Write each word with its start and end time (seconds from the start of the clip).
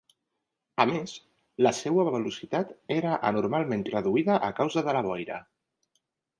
A 0.85 0.87
més, 0.91 1.13
la 1.67 1.73
seua 1.81 2.07
velocitat 2.15 2.73
era 2.97 3.13
anormalment 3.33 3.87
reduïda 3.93 4.41
a 4.51 4.53
causa 4.63 4.87
de 4.91 4.99
la 5.01 5.07
boira. 5.13 5.41